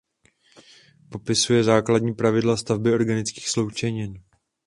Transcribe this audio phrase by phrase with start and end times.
[1.09, 4.23] Popisuje základní pravidla stavby organických sloučenin.